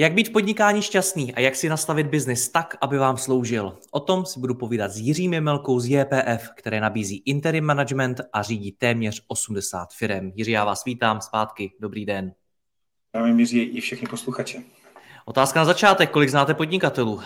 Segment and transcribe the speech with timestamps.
[0.00, 3.78] Jak být v podnikání šťastný a jak si nastavit biznis tak, aby vám sloužil?
[3.90, 8.42] O tom si budu povídat s Jiřím Jemelkou z JPF, které nabízí interim management a
[8.42, 10.32] řídí téměř 80 firm.
[10.34, 11.72] Jiří, já vás vítám zpátky.
[11.80, 12.32] Dobrý den.
[13.08, 14.62] Zdravím Jiří i všechny posluchače.
[15.24, 16.10] Otázka na začátek.
[16.10, 17.20] Kolik znáte podnikatelů?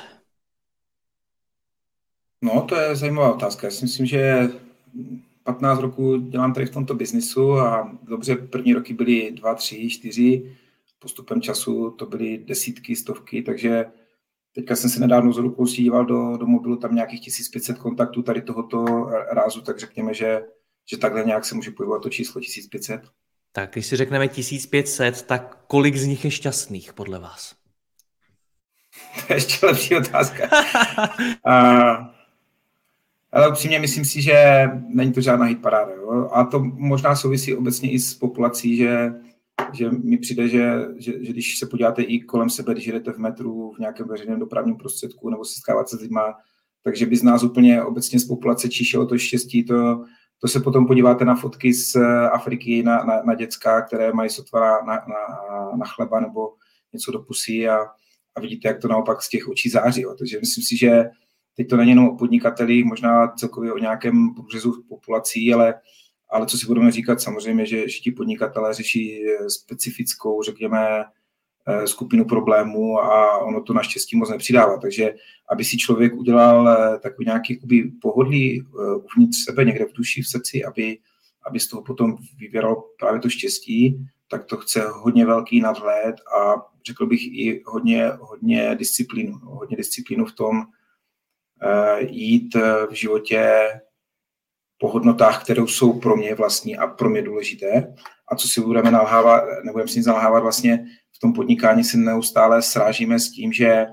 [2.42, 3.66] No, to je zajímavá otázka.
[3.66, 4.48] Já si myslím, že
[5.44, 10.56] 15 roků dělám tady v tomto biznisu a dobře, první roky byly 2, 3, 4
[11.04, 13.84] postupem času to byly desítky, stovky, takže
[14.54, 18.42] teďka jsem se nedávno z rukou díval do, do mobilu, tam nějakých 1500 kontaktů tady
[18.42, 18.84] tohoto
[19.30, 20.42] rázu, tak řekněme, že,
[20.90, 23.00] že takhle nějak se může pohybovat to číslo 1500.
[23.52, 27.54] Tak když si řekneme 1500, tak kolik z nich je šťastných podle vás?
[29.26, 30.48] To je ještě lepší otázka.
[31.44, 32.14] a,
[33.32, 35.92] ale upřímně myslím si, že není to žádná hitparáda.
[35.92, 36.30] Jo?
[36.32, 39.12] A to možná souvisí obecně i s populací, že
[39.72, 43.18] že mi přijde, že, že, že když se podíváte i kolem sebe, když jdete v
[43.18, 46.34] metru, v nějakém veřejném dopravním prostředku nebo se setkávat se s lidma,
[46.82, 50.04] takže by z nás úplně obecně z populace číšelo to štěstí, to,
[50.38, 51.96] to se potom podíváte na fotky z
[52.32, 56.54] Afriky, na, na, na děcka, které mají sotva na, na, na chleba nebo
[56.92, 57.78] něco do pusy a,
[58.34, 60.00] a vidíte, jak to naopak z těch očí září.
[60.00, 60.14] Jo.
[60.18, 61.04] Takže myslím si, že
[61.56, 65.74] teď to není jenom o podnikatelích, možná celkově o nějakém průřezu populací, ale
[66.30, 71.04] ale co si budeme říkat, samozřejmě, že, že ti podnikatelé řeší eh, specifickou, řekněme,
[71.66, 74.78] eh, skupinu problémů a ono to naštěstí moc nepřidává.
[74.78, 75.14] Takže
[75.50, 80.28] aby si člověk udělal eh, takový nějaký jakoby, pohodlí uvnitř sebe, někde v duši, v
[80.28, 80.98] srdci, aby,
[81.46, 86.54] aby z toho potom vyvěral právě to štěstí, tak to chce hodně velký nadhled a
[86.86, 89.38] řekl bych i hodně, hodně disciplínu.
[89.42, 90.62] Hodně disciplínu v tom
[92.00, 92.54] jít
[92.90, 93.66] v životě
[94.84, 97.94] po hodnotách, které jsou pro mě vlastní a pro mě důležité.
[98.28, 100.84] A co si budeme nalhávat, nebudeme si nalhávat, vlastně
[101.16, 103.86] v tom podnikání si neustále srážíme s tím, že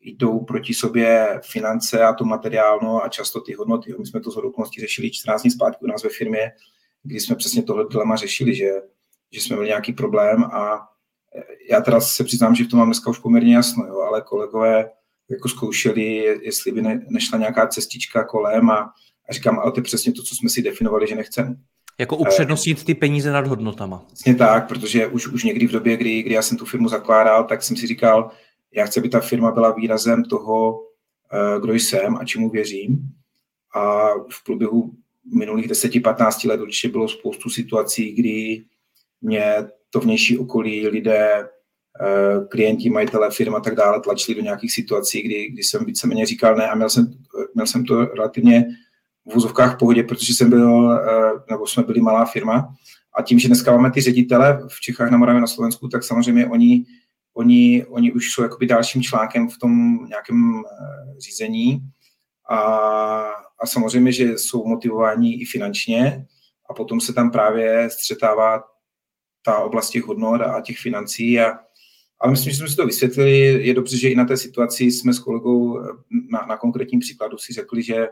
[0.00, 3.94] jdou proti sobě finance a to materiálno a často ty hodnoty.
[3.98, 6.52] My jsme to z okolností řešili 14 dní zpátky u nás ve firmě,
[7.02, 8.70] kdy jsme přesně tohle dilema řešili, že,
[9.32, 10.88] že jsme měli nějaký problém a
[11.70, 14.90] já teda se přiznám, že v tom mám dneska už poměrně jasno, jo, ale kolegové
[15.30, 18.92] jako zkoušeli, jestli by ne, nešla nějaká cestička kolem a
[19.32, 21.56] a říkám, ale to je přesně to, co jsme si definovali, že nechceme.
[21.98, 24.06] Jako upřednostnit ty peníze nad hodnotama.
[24.12, 27.44] Přesně tak, protože už, už někdy v době, kdy, kdy já jsem tu firmu zakládal,
[27.44, 28.30] tak jsem si říkal,
[28.74, 30.80] já chci, aby ta firma byla výrazem toho,
[31.32, 32.98] eh, kdo jsem a čemu věřím.
[33.74, 34.92] A v průběhu
[35.34, 38.64] minulých 10-15 let určitě bylo spoustu situací, kdy
[39.20, 39.54] mě
[39.90, 41.48] to vnější okolí, lidé,
[42.00, 46.26] eh, klienti, majitelé firma a tak dále tlačili do nějakých situací, kdy, kdy jsem víceméně
[46.26, 47.14] říkal ne a měl jsem,
[47.54, 48.66] měl jsem to relativně
[49.26, 52.74] v vozovkách pohodě, protože jsem byl, eh, nebo jsme byli malá firma.
[53.14, 56.46] A tím, že dneska máme ty ředitele v Čechách, na Moravě, na Slovensku, tak samozřejmě
[56.46, 56.84] oni,
[57.34, 61.80] oni, oni už jsou jakoby dalším článkem v tom nějakém eh, řízení.
[62.50, 62.56] A,
[63.58, 66.26] a samozřejmě, že jsou motivováni i finančně
[66.70, 68.62] a potom se tam právě střetává
[69.44, 71.58] ta oblast těch hodnot a těch financí a,
[72.20, 73.38] ale myslím, že jsme si to vysvětlili.
[73.66, 75.84] Je dobře, že i na té situaci jsme s kolegou eh,
[76.30, 78.08] na, na konkrétním příkladu si řekli, že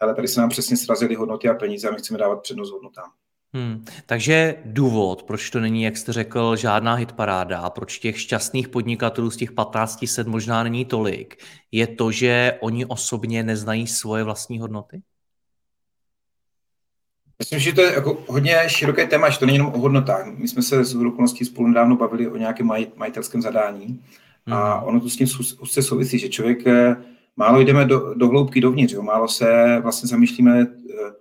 [0.00, 3.10] ale tady se nám přesně srazily hodnoty a peníze a my chceme dávat přednost hodnotám.
[3.52, 3.84] Hmm.
[4.06, 9.30] Takže důvod, proč to není, jak jste řekl, žádná hitparáda a proč těch šťastných podnikatelů
[9.30, 11.42] z těch 15 set možná není tolik,
[11.72, 15.02] je to, že oni osobně neznají svoje vlastní hodnoty?
[17.38, 20.26] Myslím, že to je jako hodně široké téma, že to není jenom o hodnotách.
[20.26, 24.04] My jsme se z okolností spolu nedávno bavili o nějakém maj, majitelském zadání
[24.46, 24.88] a hmm.
[24.88, 25.26] ono to s tím
[25.60, 26.96] úzce souvisí, že člověk eh,
[27.36, 29.02] málo jdeme do, do hloubky dovnitř, jo?
[29.02, 31.12] málo se vlastně zamýšlíme, eh,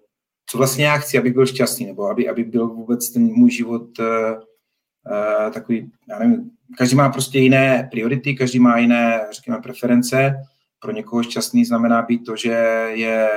[0.45, 3.99] co vlastně já chci, abych byl šťastný, nebo aby, aby byl vůbec ten můj život
[3.99, 10.35] uh, takový, já nevím, každý má prostě jiné priority, každý má jiné, řekněme, preference.
[10.79, 12.49] Pro někoho šťastný znamená být to, že
[12.93, 13.29] je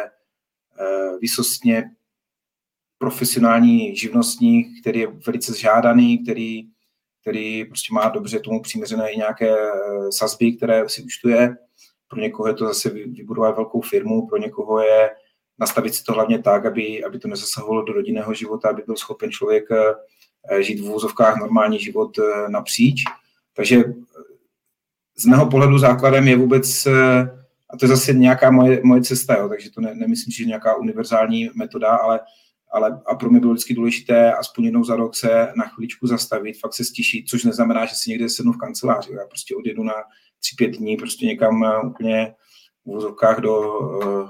[0.80, 1.90] uh, vysostně
[2.98, 6.72] profesionální živnostník, který je velice žádaný, který
[7.22, 9.54] který prostě má dobře tomu přiměřené nějaké
[10.10, 11.56] sazby, které si účtuje.
[12.12, 15.11] Pro někoho je to zase vybudovat velkou firmu, pro někoho je
[15.59, 19.31] nastavit si to hlavně tak, aby, aby to nezasahovalo do rodinného života, aby byl schopen
[19.31, 19.64] člověk
[20.61, 22.19] žít v vůzovkách normální život
[22.49, 23.05] napříč.
[23.56, 23.85] Takže
[25.17, 26.87] z mého pohledu základem je vůbec,
[27.70, 30.47] a to je zase nějaká moje, moje cesta, jo, takže to ne, nemyslím, že je
[30.47, 32.20] nějaká univerzální metoda, ale
[32.75, 36.61] ale a pro mě bylo vždycky důležité aspoň jednou za rok se na chvíličku zastavit,
[36.61, 39.12] fakt se stišit, což neznamená, že si někde sednu v kanceláři.
[39.12, 39.94] Já prostě odjedu na
[40.42, 42.34] tři, pět dní prostě někam eh, úplně
[42.84, 44.28] v vozovkách do, eh,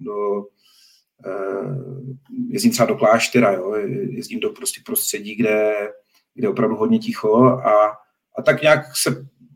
[0.00, 0.44] do
[1.26, 1.76] eh,
[2.48, 3.74] jezdím třeba do kláštera, jo,
[4.10, 5.74] jezdím do prostě prostředí, kde,
[6.34, 7.86] kde je opravdu hodně ticho a,
[8.38, 9.10] a tak nějak se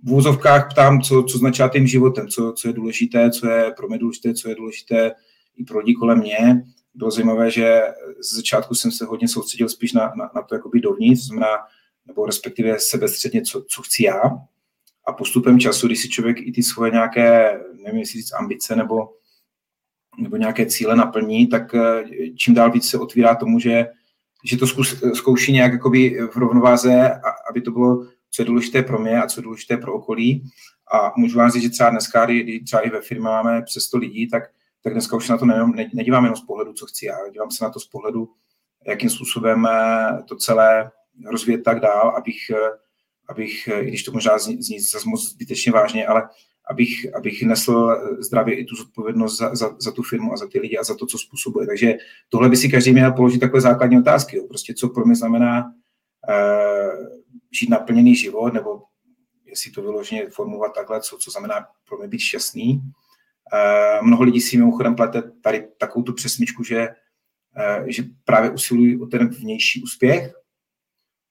[0.05, 3.89] v úzovkách ptám, co, co značí tím životem, co, co je důležité, co je pro
[3.89, 5.13] mě důležité, co je důležité
[5.57, 6.65] i pro lidi kolem mě
[6.95, 7.83] bylo zajímavé, že
[8.21, 11.59] z začátku jsem se hodně soustředil spíš na, na, na to jakoby dovnitř, znamená,
[12.07, 14.23] nebo respektive sebestředně, co, co chci já.
[15.07, 19.09] A postupem času, když si člověk i ty svoje nějaké, nevím, jestli říct ambice nebo,
[20.19, 22.05] nebo nějaké cíle naplní, tak eh,
[22.37, 23.87] čím dál víc se otvírá tomu, že,
[24.45, 27.21] že to zkus, zkouší nějak jakoby v rovnováze,
[27.51, 30.51] aby to bylo, co je důležité pro mě a co je důležité pro okolí.
[30.93, 33.99] A můžu vám říct, že třeba dneska, kdy třeba i ve firmě máme přes 100
[33.99, 34.43] lidí, tak
[34.83, 37.65] tak dneska už na to nejenom, nedívám jenom z pohledu, co chci já, dívám se
[37.65, 38.31] na to z pohledu,
[38.87, 40.91] jakým způsobem eh, to celé
[41.31, 42.57] rozvíjet tak dál, abych, eh,
[43.31, 46.29] abych eh, i když to možná zní, zní zase moc zbytečně vážně, ale
[46.71, 50.61] abych, abych nesl zdravě i tu zodpovědnost za, za, za tu firmu a za ty
[50.61, 51.67] lidi a za to, co způsobuje.
[51.67, 51.95] Takže
[52.29, 54.37] tohle by si každý měl položit takové základní otázky.
[54.37, 54.47] Jo.
[54.49, 55.65] Prostě co pro mě znamená
[56.29, 57.07] uh,
[57.51, 58.83] žít naplněný život, nebo
[59.47, 62.73] jestli to vyloženě formulovat takhle, co, co znamená pro mě být šťastný.
[62.73, 66.89] Uh, mnoho lidí si mimochodem plete tady takovou tu přesmičku, že,
[67.79, 70.40] uh, že právě usilují o ten vnější úspěch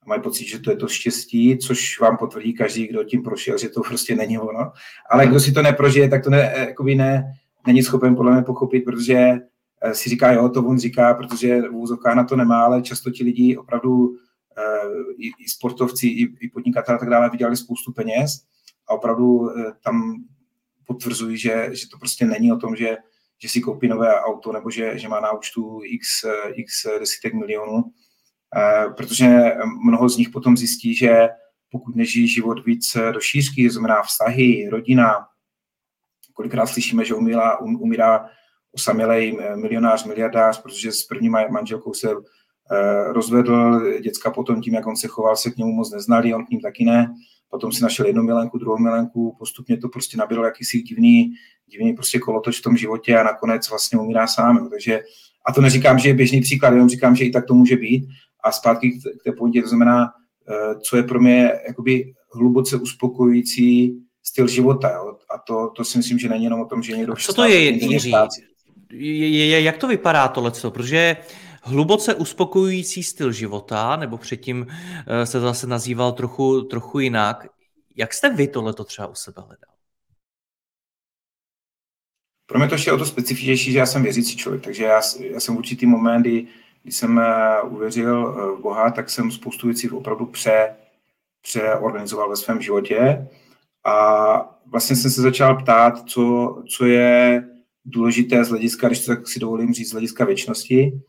[0.10, 3.70] mají pocit, že to je to štěstí, což vám potvrdí každý, kdo tím prošel, že
[3.70, 4.72] to prostě není ono.
[5.10, 7.34] Ale kdo si to neprožije, tak to ne, eh, jakoby ne,
[7.68, 9.34] není schopen podle mě pochopit, protože
[9.92, 13.58] si říká, jo, to on říká, protože vůzovka na to nemá, ale často ti lidi
[13.58, 14.16] opravdu
[15.18, 18.32] i, i sportovci, i, i podnikatelé a tak dále vydělali spoustu peněz
[18.88, 19.50] a opravdu
[19.84, 20.24] tam
[20.90, 22.98] potvrzují, že, že to prostě není o tom, že,
[23.38, 27.84] že si koupí nové auto nebo že, že má na účtu x, x desítek milionů,
[27.86, 27.92] eh,
[28.98, 29.28] protože
[29.86, 31.30] mnoho z nich potom zjistí, že
[31.72, 35.16] pokud nežijí život víc do šířky, znamená vztahy, rodina,
[36.34, 38.30] kolikrát slyšíme, že umírá, um, umírá
[38.72, 44.96] osamělej milionář, miliardář, protože s první manželkou se eh, rozvedl, děcka potom tím, jak on
[44.96, 47.14] se choval, se k němu moc neznali, on k ním taky ne,
[47.50, 51.34] potom si našel jednu milenku, druhou milenku, postupně to prostě nabilo jakýsi divný,
[51.68, 54.70] divný prostě kolotoč v tom životě a nakonec vlastně umírá sám.
[54.70, 55.02] Takže,
[55.46, 58.08] a to neříkám, že je běžný příklad, jenom říkám, že i tak to může být.
[58.44, 60.14] A zpátky k té pointě, to znamená,
[60.50, 64.92] eh, co je pro mě jakoby hluboce uspokojující styl života.
[64.92, 65.18] Jo.
[65.36, 67.16] A to, to si myslím, že není jenom o tom, že někdo...
[67.16, 68.14] Co to je, Jiří?
[68.92, 70.52] Je, je, jak to vypadá tohle?
[70.70, 71.18] Protože
[71.64, 74.68] hluboce uspokojující styl života, nebo předtím
[75.08, 77.48] eh, se to zase nazýval trochu, trochu jinak.
[77.96, 79.76] Jak jste vy tohleto třeba u sebe hledal?
[82.46, 85.40] Pro mě to ještě o to specifičnější, že já jsem věřící člověk, takže já, já
[85.40, 86.48] jsem v určitý moment, kdy,
[86.84, 90.76] kdy jsem eh, uvěřil eh, v Boha, tak jsem spoustu věcí opravdu pře,
[91.42, 93.28] přeorganizoval ve svém životě
[93.86, 97.44] a vlastně jsem se začal ptát, co, co je
[97.86, 101.02] důležité z hlediska, když to tak si dovolím říct, z hlediska věčnosti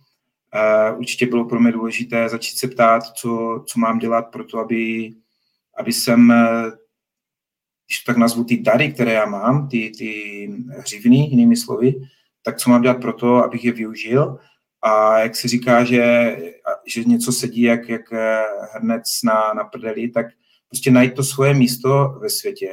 [0.96, 5.12] určitě bylo pro mě důležité začít se ptát, co, co mám dělat pro to, aby,
[5.76, 6.70] aby jsem, eh,
[7.86, 10.12] když tak nazvu ty dary, které já mám, ty, ty
[10.78, 11.94] hřivny, jinými slovy,
[12.42, 14.38] tak co mám dělat pro to, abych je využil.
[14.82, 16.37] A jak se říká, že,
[16.87, 18.12] že něco sedí jak, jak
[18.75, 20.26] hrnec na, na prdeli, tak
[20.68, 22.70] prostě najít to svoje místo ve světě,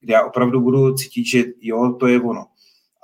[0.00, 2.46] kde já opravdu budu cítit, že jo, to je ono.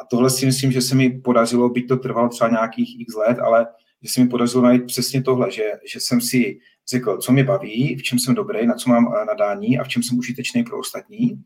[0.01, 3.39] A tohle si myslím, že se mi podařilo, byť to trvalo třeba nějakých x let,
[3.39, 3.67] ale
[4.03, 6.59] že se mi podařilo najít přesně tohle, že, že jsem si
[6.91, 9.89] řekl, co mě baví, v čem jsem dobrý, na co mám eh, nadání a v
[9.89, 11.45] čem jsem užitečný pro ostatní.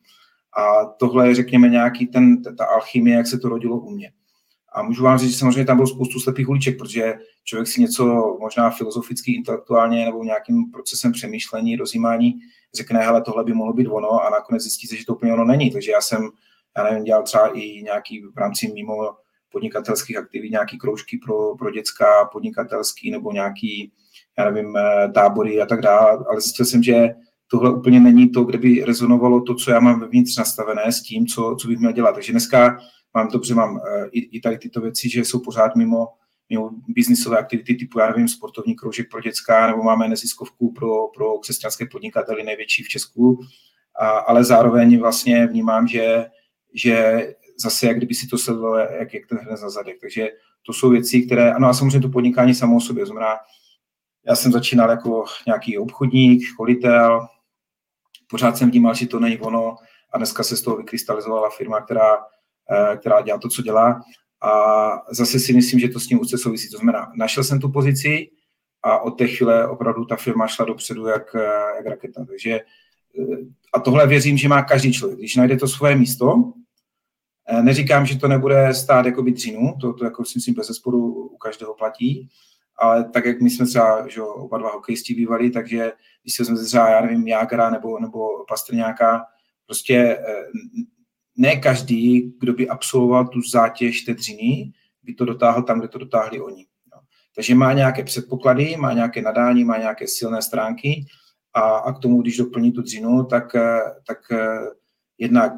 [0.58, 4.12] A tohle je, řekněme, nějaký ten, ta alchymie, jak se to rodilo u mě.
[4.72, 8.36] A můžu vám říct, že samozřejmě tam bylo spoustu slepých uliček, protože člověk si něco
[8.40, 12.34] možná filozoficky, intelektuálně nebo nějakým procesem přemýšlení, rozjímání
[12.74, 15.70] řekne, hele, tohle by mohlo být ono a nakonec zjistíte, že to úplně ono není.
[15.70, 16.30] Takže já jsem,
[16.76, 18.94] já nevím, dělal třeba i nějaký v rámci mimo
[19.52, 23.92] podnikatelských aktivit, nějaký kroužky pro, pro dětská podnikatelský nebo nějaký,
[24.38, 27.14] já nevím, eh, tábory a tak dále, ale zjistil jsem, že
[27.50, 31.26] tohle úplně není to, kde by rezonovalo to, co já mám vevnitř nastavené s tím,
[31.26, 32.12] co, co bych měl dělat.
[32.12, 32.78] Takže dneska
[33.18, 33.80] mám dobře, mám uh,
[34.12, 36.08] i, i tady tyto věci, že jsou pořád mimo,
[36.50, 41.38] mimo biznisové aktivity typu, já nevím, sportovní kroužek pro dětská, nebo máme neziskovku pro, pro
[41.38, 43.40] křesťanské podnikateli největší v Česku,
[44.00, 46.26] a, ale zároveň vlastně vnímám, že,
[46.74, 47.26] že
[47.60, 50.00] zase jak kdyby si to sledoval, jak, jak ten hned na zadek.
[50.00, 50.28] Takže
[50.66, 53.36] to jsou věci, které, ano a samozřejmě to podnikání samo o sobě, znamená,
[54.26, 57.28] já jsem začínal jako nějaký obchodník, školitel,
[58.30, 59.76] pořád jsem vnímal, že to není ono
[60.12, 62.20] a dneska se z toho vykrystalizovala firma, která, eh,
[62.96, 64.00] která dělá to, co dělá
[64.42, 64.52] a
[65.10, 66.70] zase si myslím, že to s tím úzce souvisí.
[66.70, 68.30] To znamená, našel jsem tu pozici
[68.82, 72.24] a od té chvíle opravdu ta firma šla dopředu jak, eh, jak raketa.
[72.24, 73.36] Takže eh,
[73.72, 75.18] a tohle věřím, že má každý člověk.
[75.18, 76.52] Když najde to svoje místo,
[77.62, 79.32] neříkám, že to nebude stát jako by
[79.80, 82.28] to, to jako si myslím bez zesporu u každého platí,
[82.76, 86.88] ale tak, jak my jsme třeba že oba dva hokejisti bývali, takže když vezmeme třeba,
[86.88, 89.24] já nevím, Jágra nebo, nebo Pastrňáka,
[89.66, 90.44] prostě eh,
[91.38, 95.98] ne každý, kdo by absolvoval tu zátěž té dřiny, by to dotáhl tam, kde to
[95.98, 96.66] dotáhli oni.
[97.34, 101.06] Takže má nějaké předpoklady, má nějaké nadání, má nějaké silné stránky
[101.54, 104.58] a, a k tomu, když doplní tu dřinu, tak, eh, tak eh,
[105.18, 105.52] jednak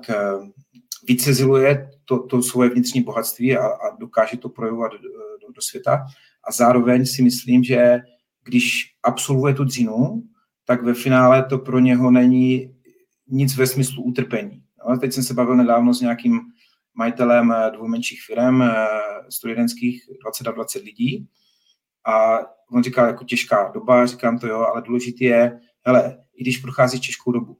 [1.08, 6.06] vyceziluje to, to svoje vnitřní bohatství a, a dokáže to projevovat do, do, do světa
[6.49, 7.99] a zároveň si myslím, že
[8.44, 10.22] když absolvuje tu dřinu,
[10.64, 12.75] tak ve finále to pro něho není
[13.28, 14.62] nic ve smyslu utrpení.
[14.90, 16.40] No, teď jsem se bavil nedávno s nějakým
[16.94, 18.87] majitelem eh, dvou menších firm, eh,
[19.28, 21.28] studenských 20 a 20 lidí
[22.06, 22.38] a
[22.73, 27.00] on říkal, jako těžká doba, říkám to jo, ale důležité je, hele, i když procházíš
[27.00, 27.56] těžkou dobu,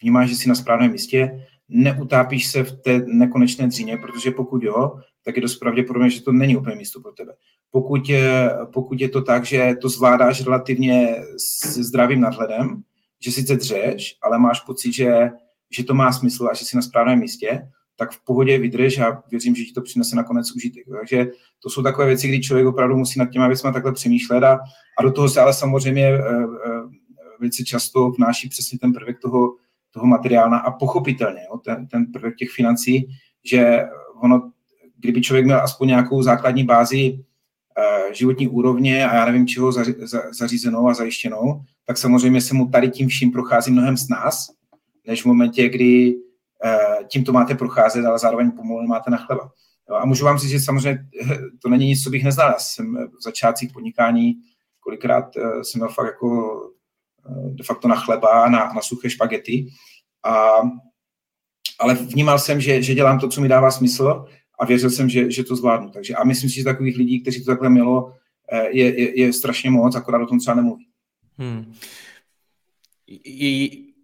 [0.00, 4.92] vnímáš, že jsi na správném místě, neutápíš se v té nekonečné dřině, protože pokud jo,
[5.24, 7.32] tak je dost pravděpodobné, že to není úplně místo pro tebe.
[7.70, 12.82] Pokud je, pokud je to tak, že to zvládáš relativně s zdravým nadhledem,
[13.20, 15.30] že sice dřeš, ale máš pocit, že,
[15.76, 19.22] že to má smysl a že jsi na správném místě, tak v pohodě vydrž a
[19.30, 20.84] věřím, že ti to přinese nakonec užitek.
[21.00, 21.26] Takže
[21.62, 24.58] to jsou takové věci, kdy člověk opravdu musí nad těma věcmi takhle přemýšlet a,
[24.98, 26.18] a do toho se ale samozřejmě e, e,
[27.40, 29.54] velice často vnáší přesně ten prvek toho,
[29.90, 33.08] toho materiálna a pochopitelně jo, ten, ten prvek těch financí,
[33.44, 33.82] že
[34.22, 34.50] ono,
[34.98, 39.94] kdyby člověk měl aspoň nějakou základní bázi e, životní úrovně a já nevím čeho zaři,
[39.98, 44.46] za, zařízenou a zajištěnou, tak samozřejmě se mu tady tím vším prochází mnohem s nás,
[45.06, 49.50] než v momentě, kdy uh, tím to máte procházet, ale zároveň pomalu máte na chleba.
[50.00, 52.48] A můžu vám říct, že samozřejmě eh, to není nic, co bych neznal.
[52.48, 54.34] Já jsem v začátcích podnikání
[54.80, 55.24] kolikrát
[55.62, 56.60] jsem měl fakt jako
[57.46, 59.66] de facto na chleba, na, na suché špagety.
[60.24, 60.62] A,
[61.78, 64.24] ale vnímal jsem, že, že dělám to, co mi dává smysl
[64.58, 65.90] a věřil jsem, že, že to zvládnu.
[65.90, 68.14] Takže a myslím si, že takových lidí, kteří to takhle mělo,
[68.70, 70.86] je, je, je strašně moc, akorát o tom třeba nemluví.
[71.38, 71.74] Hmm.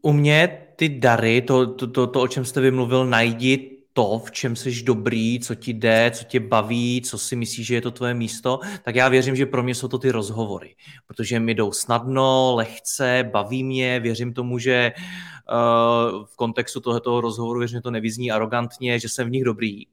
[0.02, 4.30] U mě ty dary, to, to, to, to, o čem jste vymluvil, najdi to, v
[4.30, 7.90] čem jsi dobrý, co ti jde, co tě baví, co si myslíš, že je to
[7.90, 10.74] tvoje místo, tak já věřím, že pro mě jsou to ty rozhovory,
[11.06, 17.58] protože mi jdou snadno, lehce, baví mě, věřím tomu, že uh, v kontextu tohoto rozhovoru
[17.58, 19.86] věřím, že to nevyzní arrogantně, že jsem v nich dobrý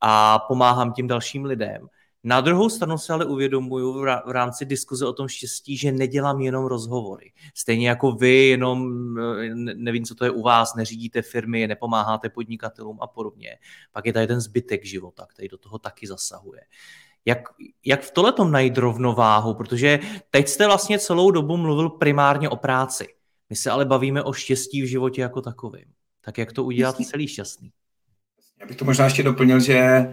[0.00, 1.88] a pomáhám tím dalším lidem.
[2.28, 6.64] Na druhou stranu se ale uvědomuju v rámci diskuze o tom štěstí, že nedělám jenom
[6.64, 7.32] rozhovory.
[7.54, 8.94] Stejně jako vy, jenom
[9.54, 13.58] nevím, co to je u vás, neřídíte firmy, nepomáháte podnikatelům a podobně.
[13.92, 16.60] Pak je tady ten zbytek života, který do toho taky zasahuje.
[17.24, 17.42] Jak,
[17.84, 19.54] jak v tohle tom najít rovnováhu?
[19.54, 19.98] Protože
[20.30, 23.06] teď jste vlastně celou dobu mluvil primárně o práci.
[23.50, 25.84] My se ale bavíme o štěstí v životě jako takovým.
[26.20, 27.70] Tak jak to udělat celý šťastný?
[28.60, 30.06] Já bych to možná ještě doplnil, že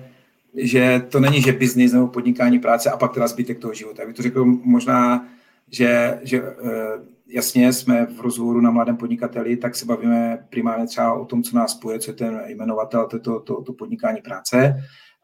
[0.55, 4.01] že to není, že biznis nebo podnikání práce a pak teda zbytek toho života.
[4.01, 5.27] Já bych to řekl možná,
[5.71, 11.13] že, že eh, jasně jsme v rozhovoru na mladém podnikateli, tak se bavíme primárně třeba
[11.13, 14.75] o tom, co nás spoje, co je ten jmenovatel, to, to, to, to podnikání práce,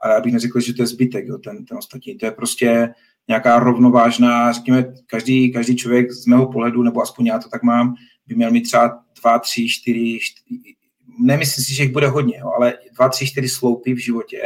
[0.01, 2.17] ale já bych neřekl, že to je zbytek, jo, ten, ten ostatní.
[2.17, 2.93] To je prostě
[3.27, 7.95] nějaká rovnovážná, řekněme, každý, každý člověk z mého pohledu, nebo aspoň já to tak mám,
[8.27, 10.75] by měl mít třeba dva, tři, čtyři, čtyři
[11.19, 14.41] nemyslím si, že jich bude hodně, jo, ale dva, tři, čtyři sloupy v životě,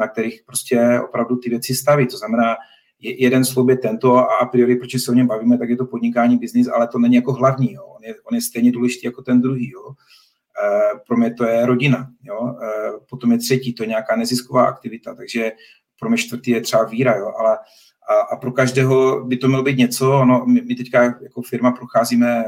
[0.00, 2.06] na kterých prostě opravdu ty věci staví.
[2.06, 2.56] To znamená,
[3.00, 5.86] jeden sloub je tento a a priori, proč se o něm bavíme, tak je to
[5.86, 7.72] podnikání, biznis, ale to není jako hlavní.
[7.72, 7.84] Jo.
[7.84, 9.70] On, je, on je stejně důležitý jako ten druhý.
[9.70, 9.90] Jo.
[9.90, 12.10] E, pro mě to je rodina.
[12.22, 12.54] Jo.
[12.62, 12.68] E,
[13.10, 15.52] potom je třetí, to je nějaká nezisková aktivita, takže
[16.00, 17.16] pro mě čtvrtý je třeba víra.
[17.16, 17.32] Jo.
[17.38, 17.58] Ale,
[18.10, 20.24] a, a pro každého by to mělo být něco.
[20.24, 22.44] No, my, my teďka jako firma procházíme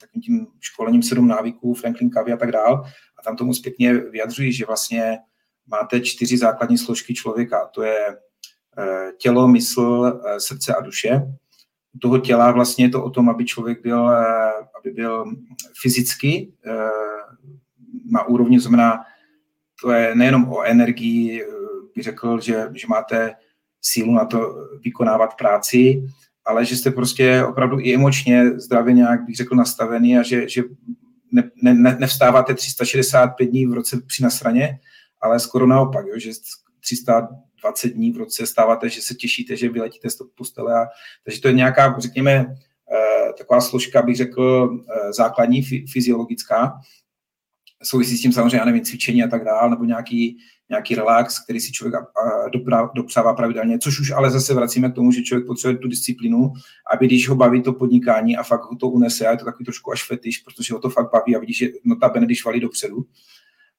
[0.00, 2.84] takovým tím školením sedm návyků, Franklin Covey a tak dál.
[3.18, 5.18] A tam tomu zpětně vyjadřují, že vlastně
[5.68, 7.66] máte čtyři základní složky člověka.
[7.74, 8.16] To je
[8.78, 11.22] eh, tělo, mysl, eh, srdce a duše.
[11.94, 15.24] U toho těla vlastně je to o tom, aby člověk byl, eh, aby byl
[15.82, 16.52] fyzicky
[18.10, 19.04] na úrovni, znamená,
[19.82, 21.44] to je nejenom o energii,
[21.94, 23.34] bych řekl, že, že máte
[23.80, 26.02] sílu na to vykonávat práci,
[26.44, 30.62] ale že jste prostě opravdu i emočně zdravě nějak, bych řekl, nastavený a že, že
[31.32, 34.78] ne, ne, nevstáváte 365 dní v roce při nasraně,
[35.20, 36.30] ale skoro naopak, jo, že
[36.80, 40.74] 320 dní v roce stáváte, že se těšíte, že vyletíte z toho postele.
[40.74, 40.86] A,
[41.24, 42.46] takže to je nějaká, řekněme,
[42.92, 46.80] eh, taková složka, bych řekl, eh, základní fyziologická.
[47.82, 50.38] Souvisí s tím samozřejmě, já nevím, cvičení a tak dále, nebo nějaký,
[50.70, 51.94] nějaký relax, který si člověk
[52.94, 56.52] dopřává pravidelně, což už ale zase vracíme k tomu, že člověk potřebuje tu disciplínu,
[56.92, 59.64] aby když ho baví to podnikání a fakt ho to unese, a je to takový
[59.64, 63.06] trošku až fetiš, protože ho to fakt baví a vidíš, že notabene, když valí dopředu,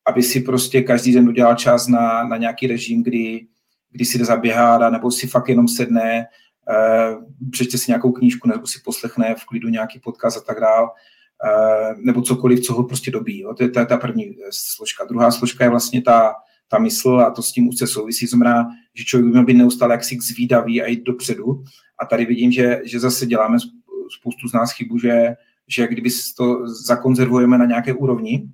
[0.08, 3.48] aby si prostě každý den udělal čas na, na nějaký režim, kdy,
[3.91, 6.25] kdy si jde zaběhat, nebo si fakt jenom sedne,
[6.70, 10.84] uh, přečte si nějakou knížku, nebo si poslechne v klidu nějaký podcast a tak dál,
[10.84, 13.39] uh, nebo cokoliv, co ho prostě dobí.
[13.39, 13.53] Jo.
[13.53, 15.06] To, je, to je ta první eh, složka.
[15.06, 16.34] Druhá složka je vlastně ta,
[16.68, 18.27] ta mysl a to s tím už se souvisí.
[18.27, 21.63] Znamená, že člověk by měl být neustále jaksi zvídavý a jít dopředu.
[22.01, 23.58] A tady vidím, že, že zase děláme
[24.20, 25.36] spoustu z nás chybu, že,
[25.68, 28.50] že kdyby to zakonzervujeme na nějaké úrovni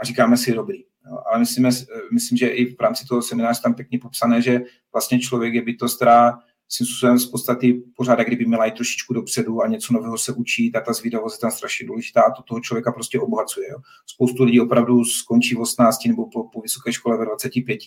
[0.00, 1.70] a říkáme si dobrý, No, ale myslíme,
[2.12, 4.60] myslím, že i v rámci toho semináře tam pěkně popsané, že
[4.92, 6.38] vlastně člověk je bytost, která
[6.70, 10.72] svým způsobem z podstaty pořád, kdyby měla i trošičku dopředu a něco nového se učí,
[10.72, 13.68] tak ta zvídavost je tam strašně důležitá a to toho člověka prostě obohacuje.
[13.70, 13.78] Jo.
[14.06, 17.78] Spoustu lidí opravdu skončí v 18 nebo po, po vysoké škole ve 25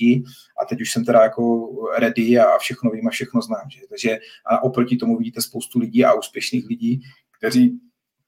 [0.62, 3.70] a teď už jsem teda jako ready a všechno vím a všechno znám.
[3.70, 3.82] Že?
[3.90, 7.02] Takže a oproti tomu vidíte spoustu lidí a úspěšných lidí,
[7.38, 7.80] kteří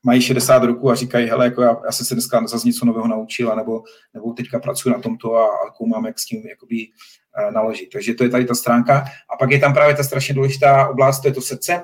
[0.04, 3.08] mají 60 roků a říkají, hele, jako já, já jsem se dneska zase něco nového
[3.08, 3.84] naučil, nebo,
[4.14, 7.90] nebo teďka pracuji na tomto a, a koumám, jak s tím jakoby, uh, naložit.
[7.94, 9.06] Takže to je tady ta stránka.
[9.30, 11.84] A pak je tam právě ta strašně důležitá oblast, to je to srdce,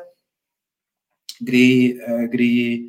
[1.39, 2.79] kdy, uh, kdy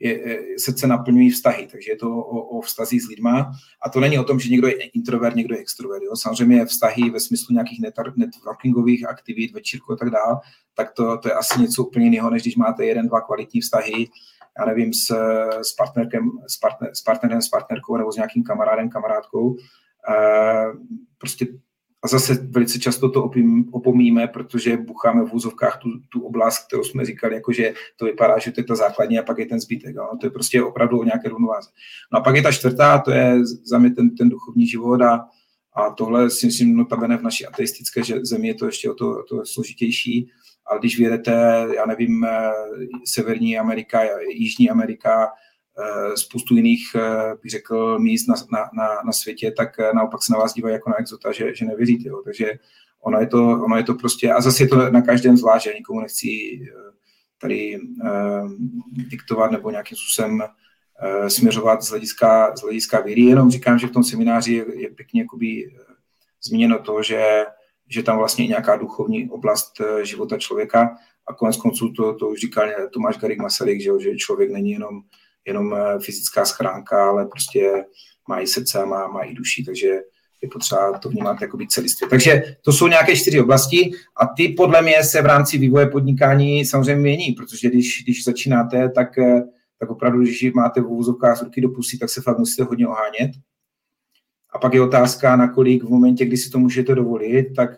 [0.00, 3.52] je, uh, srdce naplňují vztahy, takže je to o, o vztazích s lidma.
[3.82, 6.02] A to není o tom, že někdo je introvert, někdo je extrovert.
[6.02, 6.16] Jo?
[6.16, 7.80] Samozřejmě vztahy ve smyslu nějakých
[8.16, 10.40] networkingových aktivit, večírku a tak dále,
[10.74, 14.08] tak to, to je asi něco úplně jiného, než když máte jeden, dva kvalitní vztahy,
[14.58, 15.10] já nevím, s,
[15.62, 19.56] s, partnerkem, s, partner, s partnerem, s partnerkou nebo s nějakým kamarádem, kamarádkou.
[21.18, 21.46] prostě
[22.06, 23.30] a zase velice často to
[23.70, 28.52] opomíme, protože bucháme v úzovkách tu, tu oblast, kterou jsme říkali, jakože to vypadá, že
[28.52, 29.94] to je ta základní a pak je ten zbytek.
[29.94, 30.08] Jo.
[30.20, 31.70] To je prostě opravdu o nějaké rovnováze.
[32.12, 35.28] No a pak je ta čtvrtá, to je za mě ten, ten duchovní život a,
[35.74, 39.46] a tohle si myslím, notabene v naší ateistické zemi je to ještě o to, to
[39.46, 40.30] složitější
[40.70, 42.50] ale když vyjedete, já nevím, eh,
[43.04, 44.00] Severní Amerika,
[44.30, 45.28] Jižní Amerika,
[46.14, 50.38] spoustu jiných, eh, bych řekl, míst na, na, na, na světě, tak naopak se na
[50.38, 52.08] vás dívají jako na exota, že, že nevěříte.
[52.08, 52.22] Jo.
[52.24, 52.52] Takže
[53.02, 55.72] ono je, to, ono je to prostě, a zase je to na každém zvlášť, já
[55.72, 56.26] nikomu nechci
[57.40, 58.50] tady uh,
[58.90, 63.92] diktovat nebo nějakým způsobem uh, směřovat z hlediska, z hlediska víry, jenom říkám, že v
[63.92, 65.72] tom semináři je, je pěkně jakoby,
[66.42, 67.44] zmíněno to, že
[67.88, 72.28] že tam vlastně je nějaká duchovní oblast eh, života člověka a konec konců to, to
[72.28, 75.02] už říkal Tomáš Garik Masaryk, že, že člověk není jenom,
[75.46, 77.84] jenom eh, fyzická schránka, ale prostě
[78.28, 79.88] má i srdce a má, má i duši, takže
[80.42, 82.08] je potřeba to vnímat jako být celistvě.
[82.08, 86.64] Takže to jsou nějaké čtyři oblasti a ty podle mě se v rámci vývoje podnikání
[86.64, 89.42] samozřejmě mění, protože když, když začínáte, tak, eh,
[89.78, 93.30] tak opravdu, když máte v úvozovkách ruky do pusy, tak se fakt musíte hodně ohánět
[94.56, 97.70] a pak je otázka, nakolik v momentě, kdy si to můžete dovolit, tak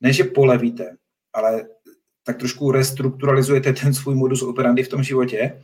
[0.00, 0.96] ne, že polevíte,
[1.32, 1.66] ale
[2.24, 5.62] tak trošku restrukturalizujete ten svůj modus operandi v tom životě,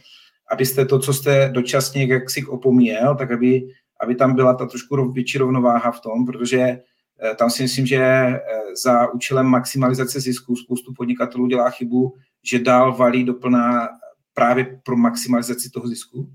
[0.53, 3.69] abyste to, co jste dočasně jak si opomíjel, tak aby,
[4.01, 7.97] aby tam byla ta trošku větší rovnováha v tom, protože eh, tam si myslím, že
[7.97, 8.41] eh,
[8.85, 13.89] za účelem maximalizace zisku spoustu podnikatelů dělá chybu, že dál valí doplná
[14.35, 16.31] právě pro maximalizaci toho zisku.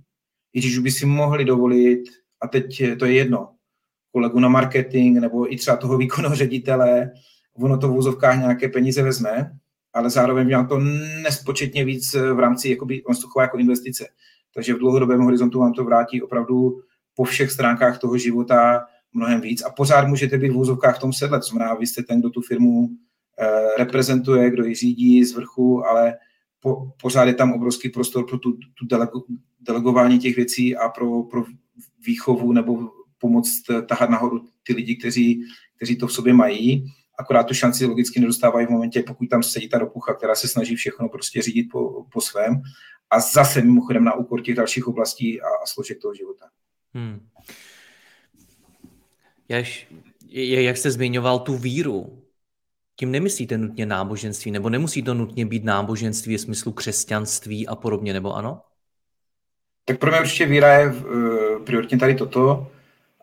[0.53, 2.03] I když by si mohli dovolit,
[2.41, 3.49] a teď to je jedno,
[4.11, 7.11] kolegu na marketing nebo i třeba toho výkonného ředitele,
[7.55, 9.51] ono to v úzovkách nějaké peníze vezme,
[9.93, 10.79] ale zároveň má to
[11.23, 14.07] nespočetně víc v rámci, jakoby, on to chová jako investice.
[14.53, 16.81] Takže v dlouhodobém horizontu vám to vrátí opravdu
[17.15, 21.13] po všech stránkách toho života mnohem víc a pořád můžete být v úzovkách v tom
[21.13, 22.89] sedle, to znamená, vy jste ten, kdo tu firmu
[23.39, 26.17] eh, reprezentuje, kdo ji řídí z vrchu, ale
[26.59, 29.23] po, pořád je tam obrovský prostor pro tu, tu delego,
[29.59, 31.43] delegování těch věcí a pro, pro
[32.05, 35.43] výchovu nebo pomoct eh, tahat nahoru ty lidi, kteří,
[35.75, 36.85] kteří to v sobě mají.
[37.21, 40.75] Akorát tu šanci logicky nedostávají v momentě, pokud tam sedí ta ropucha, která se snaží
[40.75, 42.61] všechno prostě řídit po, po svém.
[43.09, 46.45] A zase mimochodem na úkor těch dalších oblastí a, a složek toho života.
[46.93, 47.27] Hmm.
[49.49, 49.87] Jaž,
[50.29, 52.23] jak jste zmiňoval tu víru,
[52.95, 58.13] tím nemyslíte nutně náboženství, nebo nemusí to nutně být náboženství v smyslu křesťanství a podobně,
[58.13, 58.61] nebo ano?
[59.85, 62.70] Tak pro mě určitě víra je uh, prioritně tady toto.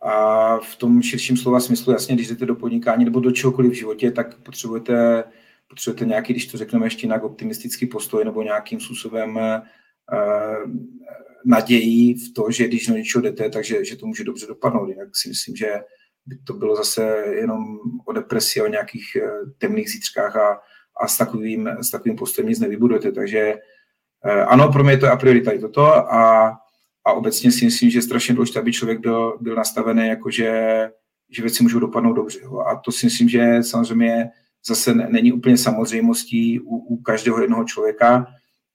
[0.03, 3.75] A v tom širším slova smyslu, jasně, když jdete do podnikání nebo do čehokoliv v
[3.75, 5.25] životě, tak potřebujete
[5.69, 10.73] potřebujete nějaký, když to řekneme ještě jinak, optimistický postoj nebo nějakým způsobem uh,
[11.45, 14.89] naději v to, že když do něčeho jdete, takže že to může dobře dopadnout.
[14.89, 15.75] Jinak si myslím, že
[16.27, 20.61] by to bylo zase jenom o depresi, o nějakých uh, temných zítřkách a,
[21.01, 23.13] a s, takovým, s takovým postojem nic nevybudujete.
[23.13, 23.55] Takže
[24.25, 26.51] uh, ano, pro mě je to a priori tady toto a,
[27.09, 30.51] a obecně si myslím, že je strašně důležité, aby člověk byl, byl nastavený jako, že,
[31.31, 32.41] že věci můžou dopadnout dobře.
[32.43, 32.59] Jo.
[32.59, 34.31] A to si myslím, že samozřejmě
[34.67, 38.27] zase není úplně samozřejmostí u, u každého jednoho člověka,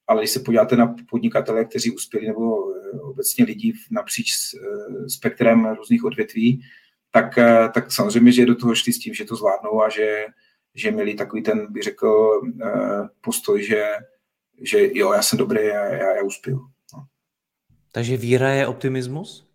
[0.06, 5.66] ale když se podíváte na podnikatele, kteří uspěli, nebo eh, obecně lidí napříč eh, spektrem
[5.66, 6.62] různých odvětví,
[7.10, 10.26] tak, eh, tak samozřejmě, že do toho šli s tím, že to zvládnou a že,
[10.74, 12.40] že měli takový ten, bych řekl,
[13.20, 13.84] postoj, že,
[14.62, 16.73] že jo, já jsem dobrý, já, já, já uspěju.
[17.94, 19.46] Takže víra je optimismus?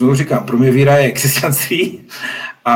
[0.00, 2.06] No říkám, pro mě víra je křesťanství
[2.64, 2.74] a,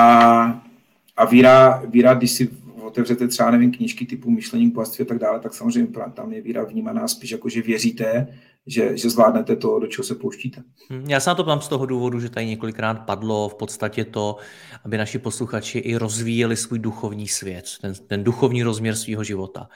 [1.17, 2.51] a víra, víra, když si
[2.83, 6.65] otevřete třeba, nevím, knížky typu myšlení bohatství a tak dále, tak samozřejmě tam je víra
[6.65, 10.63] vnímaná spíš jako, že věříte, že, že zvládnete to, do čeho se pouštíte.
[10.91, 14.05] Hm, já se na to ptám z toho důvodu, že tady několikrát padlo v podstatě
[14.05, 14.37] to,
[14.85, 19.69] aby naši posluchači i rozvíjeli svůj duchovní svět, ten, ten duchovní rozměr svého života.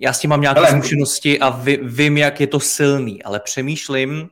[0.00, 0.70] Já s tím mám nějaké Ale...
[0.70, 4.28] zkušenosti a vím, jak je to silný, ale přemýšlím,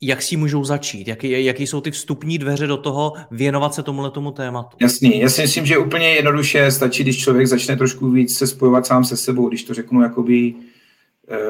[0.00, 1.08] jak si můžou začít?
[1.08, 4.76] Jaký, jaký jsou ty vstupní dveře do toho věnovat se tomuhle tomu tématu?
[4.80, 8.86] Jasný, já si myslím, že úplně jednoduše stačí, když člověk začne trošku víc se spojovat
[8.86, 10.54] sám se sebou, když to řeknu, jakoby e,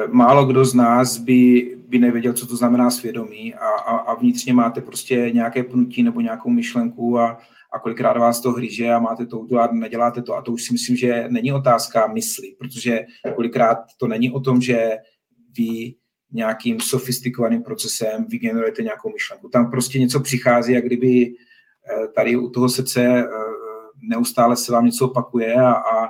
[0.07, 4.53] málo kdo z nás by, by nevěděl, co to znamená svědomí a, a, a vnitřně
[4.53, 7.37] máte prostě nějaké pnutí nebo nějakou myšlenku a,
[7.73, 10.35] a kolikrát vás to hryže a máte to udělat, neděláte to.
[10.35, 14.61] A to už si myslím, že není otázka mysli, protože kolikrát to není o tom,
[14.61, 14.97] že
[15.57, 15.93] vy
[16.31, 19.49] nějakým sofistikovaným procesem vygenerujete nějakou myšlenku.
[19.49, 23.27] Tam prostě něco přichází, jak kdyby eh, tady u toho srdce eh,
[24.01, 26.07] neustále se vám něco opakuje a, a,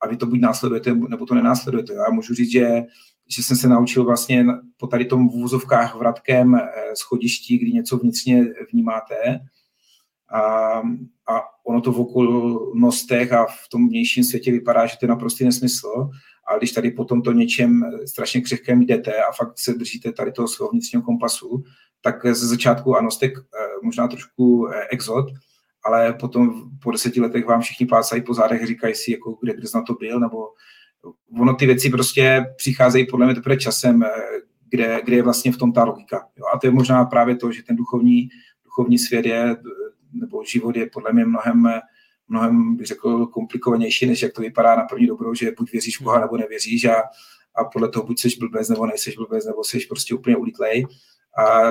[0.00, 1.92] a vy to buď následujete, nebo to nenásledujete.
[1.92, 2.82] Já můžu říct, že,
[3.28, 7.98] že jsem se naučil vlastně po tady tom v úvozovkách vratkem eh, schodiští, kdy něco
[7.98, 9.14] vnitřně vnímáte.
[10.34, 10.40] A,
[11.28, 15.44] a ono to v okolnostech a v tom vnějším světě vypadá, že to je naprostý
[15.44, 16.10] nesmysl,
[16.48, 20.48] a když tady potom to něčem strašně křehkém jdete a fakt se držíte tady toho
[20.48, 21.62] svého vnitřního kompasu,
[22.00, 23.30] tak ze začátku ano, jste eh,
[23.82, 25.26] možná trošku eh, exot,
[25.86, 29.54] ale potom po deseti letech vám všichni plácají po zádech a říkají si, jako kde,
[29.54, 30.48] kde na to byl, nebo
[31.40, 34.08] ono ty věci prostě přicházejí podle mě teprve časem, eh,
[34.70, 36.28] kde, kde je vlastně v tom ta logika.
[36.36, 36.44] Jo?
[36.54, 38.28] A to je možná právě to, že ten duchovní,
[38.64, 39.56] duchovní svět je,
[40.12, 41.68] nebo život je podle mě mnohem
[42.28, 46.04] mnohem, bych řekl, komplikovanější, než jak to vypadá na první dobrou, že buď věříš v
[46.04, 46.94] Boha, nebo nevěříš a,
[47.54, 50.86] a podle toho buď seš blbec, nebo nejseš blbec, nebo seš prostě úplně ulítlej.
[51.38, 51.70] A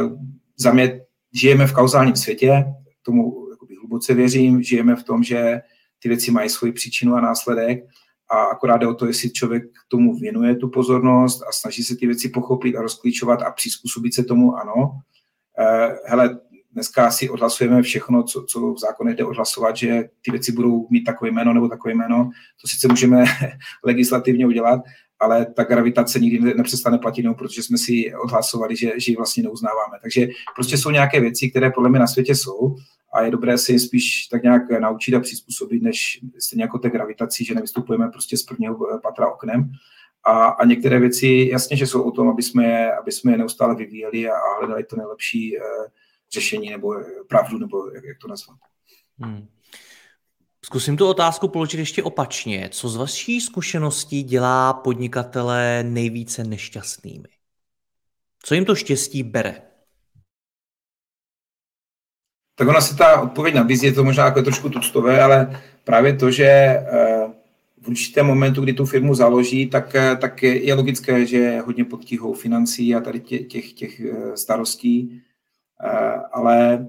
[0.58, 1.02] za mě
[1.34, 2.66] žijeme v kauzálním světě,
[3.02, 3.45] tomu
[3.86, 5.62] hluboce věřím, žijeme v tom, že
[6.00, 7.86] ty věci mají svoji příčinu a následek
[8.32, 12.08] a akorát jde o to, jestli člověk tomu věnuje tu pozornost a snaží se ty
[12.08, 14.92] věci pochopit a rozklíčovat a přizpůsobit se tomu, ano.
[15.60, 16.40] Uh, hele,
[16.72, 21.04] dneska si odhlasujeme všechno, co, co v zákonech jde odhlasovat, že ty věci budou mít
[21.04, 22.30] takové jméno nebo takové jméno.
[22.62, 23.24] To sice můžeme
[23.84, 24.82] legislativně udělat,
[25.20, 29.44] ale ta gravitace nikdy nepřestane platit, no, protože jsme si odhlasovali, že, že ji vlastně
[29.44, 29.98] neuznáváme.
[30.02, 32.76] Takže prostě jsou nějaké věci, které podle mě na světě jsou
[33.16, 36.90] a je dobré si je spíš tak nějak naučit a přizpůsobit, než stejně jako té
[36.90, 39.72] gravitací, že nevystupujeme prostě z prvního patra oknem.
[40.24, 43.38] A, a některé věci jasně, že jsou o tom, aby jsme je, aby jsme je
[43.38, 45.62] neustále vyvíjeli a, a hledali to nejlepší eh,
[46.32, 46.94] řešení nebo
[47.28, 48.58] pravdu, nebo jak, jak to nazvat.
[49.20, 49.48] Hmm.
[50.66, 52.70] Zkusím tu otázku položit ještě opačně.
[52.72, 57.28] Co z vaší zkušeností dělá podnikatele nejvíce nešťastnými?
[58.44, 59.62] Co jim to štěstí bere?
[62.56, 66.32] Tak ona se ta odpověď nabízí, je to možná jako trošku tuctové, ale právě to,
[66.32, 67.28] že eh,
[67.82, 71.86] v určitém momentu, kdy tu firmu založí, tak, eh, tak je logické, že je hodně
[71.86, 75.22] pod tíhou financí a tady těch, těch, eh, starostí.
[76.32, 76.88] Ale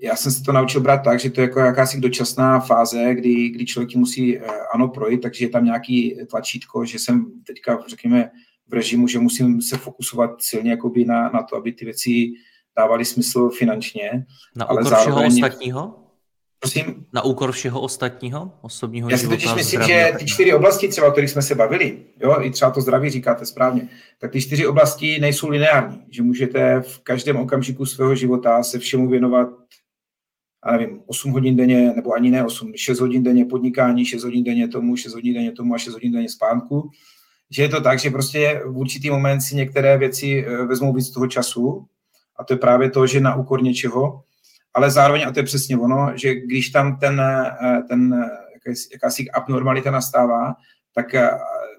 [0.00, 3.48] já jsem se to naučil brát tak, že to je jako jakási dočasná fáze, kdy,
[3.48, 4.38] kdy člověk musí
[4.74, 8.30] ano projít, takže je tam nějaký tlačítko, že jsem teďka, řekněme,
[8.68, 12.32] v režimu, že musím se fokusovat silně jakoby na, na to, aby ty věci
[12.78, 14.26] dávaly smysl finančně.
[14.56, 15.30] Na úkor ale zároveň...
[15.30, 15.94] všeho ostatního?
[16.60, 17.06] Prosím?
[17.12, 21.10] Na úkor všeho ostatního, osobního Já si totiž myslím, že ty čtyři oblasti, třeba o
[21.10, 25.18] kterých jsme se bavili, jo, i třeba to zdraví říkáte správně, tak ty čtyři oblasti
[25.20, 29.48] nejsou lineární, že můžete v každém okamžiku svého života se všemu věnovat
[30.66, 34.44] já nevím, 8 hodin denně, nebo ani ne 8, 6 hodin denně podnikání, 6 hodin
[34.44, 36.90] denně tomu, 6 hodin denně tomu a 6 hodin denně spánku.
[37.50, 41.10] Že je to tak, že prostě v určitý moment si některé věci eh, vezmou víc
[41.10, 41.86] toho času
[42.36, 44.24] a to je právě to, že na úkor něčeho
[44.74, 47.22] ale zároveň, a to je přesně ono, že když tam ten,
[47.88, 48.30] ten
[48.92, 50.54] jakási abnormalita nastává,
[50.94, 51.06] tak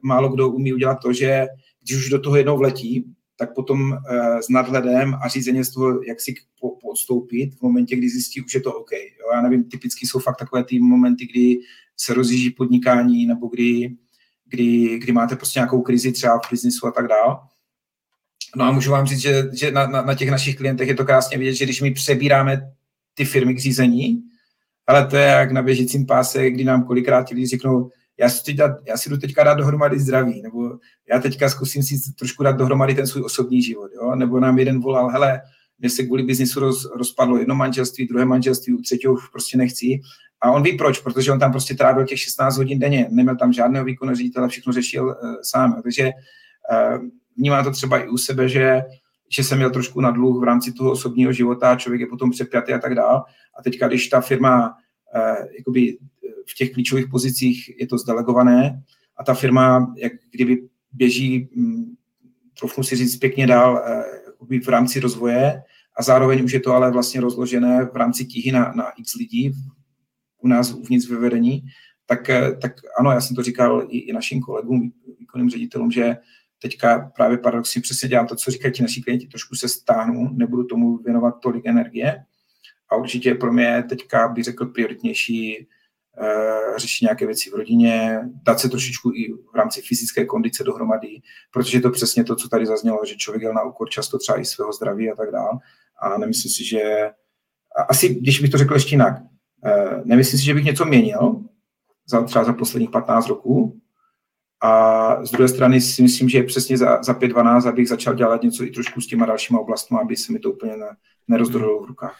[0.03, 1.45] málo kdo umí udělat to, že
[1.83, 3.05] když už do toho jednou vletí,
[3.37, 3.97] tak potom
[4.39, 6.33] s nadhledem a řízeně z toho, jak si
[6.81, 8.91] podstoupit v momentě, kdy zjistí, už je to OK.
[8.91, 9.27] Jo?
[9.33, 11.59] Já nevím, typicky jsou fakt takové ty momenty, kdy
[11.97, 13.95] se rozjíždí podnikání nebo kdy,
[14.45, 17.35] kdy, kdy máte prostě nějakou krizi třeba v biznisu a tak dále.
[18.55, 21.05] No a můžu vám říct, že, že na, na, na těch našich klientech je to
[21.05, 22.71] krásně vidět, že když my přebíráme
[23.13, 24.23] ty firmy k řízení,
[24.87, 27.89] ale to je jak na běžícím páse, kdy nám kolikrát ti lidi řeknou,
[28.19, 30.77] já si, teď dát, já si jdu teďka dát dohromady zdraví, nebo
[31.09, 34.15] já teďka zkusím si trošku dát dohromady ten svůj osobní život, jo?
[34.15, 35.41] nebo nám jeden volal, hele,
[35.79, 39.99] mě se kvůli biznisu roz, rozpadlo jedno manželství, druhé manželství, u třetího prostě nechci.
[40.41, 43.53] A on ví proč, protože on tam prostě trávil těch 16 hodin denně, neměl tam
[43.53, 45.81] žádného výkonu ředitele, všechno řešil uh, sám.
[45.83, 46.11] Takže
[46.71, 47.05] uh,
[47.37, 48.81] vnímá to třeba i u sebe, že
[49.29, 52.73] že jsem měl trošku na dluh v rámci toho osobního života, člověk je potom přepjatý
[52.73, 53.23] a tak dál.
[53.59, 55.97] A teďka, když ta firma uh, jakoby
[56.51, 58.83] v těch klíčových pozicích je to zdelegované
[59.17, 61.95] a ta firma, jak kdyby běží, mm,
[62.59, 65.63] trochu si říct pěkně dál, uh, v rámci rozvoje
[65.97, 69.51] a zároveň už je to ale vlastně rozložené v rámci tíhy na, na x lidí
[70.41, 71.63] u nás uvnitř ve vedení,
[72.05, 76.17] tak, eh, tak ano, já jsem to říkal i, i našim kolegům, výkonným ředitelům, že
[76.65, 80.63] teďka právě paradoxně přesně dělám to, co říkají ti naši klienti, trošku se stáhnu, nebudu
[80.63, 82.25] tomu věnovat tolik energie
[82.89, 85.67] a určitě pro mě teďka bych řekl prioritnější
[86.21, 91.21] uh, řešit nějaké věci v rodině, dát se trošičku i v rámci fyzické kondice dohromady,
[91.51, 94.39] protože je to přesně to, co tady zaznělo, že člověk jel na úkor často třeba
[94.39, 95.59] i svého zdraví a tak dále.
[96.01, 97.11] A nemyslím si, že
[97.89, 101.43] asi, když bych to řekl ještě jinak, uh, nemyslím si, že bych něco měnil
[102.05, 103.81] za, třeba za posledních 15 roků,
[104.65, 108.43] a z druhé strany si myslím, že je přesně za, za 5-12, abych začal dělat
[108.43, 110.87] něco i trošku s těma dalšíma oblastmi, aby se mi to úplně ne,
[111.27, 112.17] nerozdrodilo v rukách.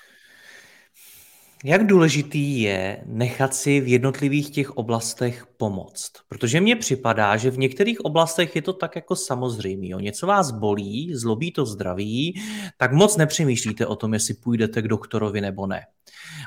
[1.63, 6.12] Jak důležitý je nechat si v jednotlivých těch oblastech pomoct?
[6.27, 10.01] Protože mně připadá, že v některých oblastech je to tak jako samozřejmé.
[10.01, 12.41] Něco vás bolí, zlobí to zdraví,
[12.77, 15.81] tak moc nepřemýšlíte o tom, jestli půjdete k doktorovi nebo ne.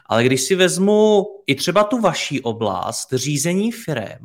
[0.09, 4.19] Ale když si vezmu i třeba tu vaší oblast, řízení firem,